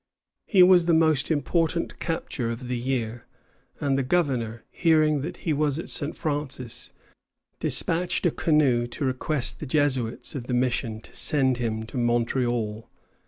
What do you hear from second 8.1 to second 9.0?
a canoe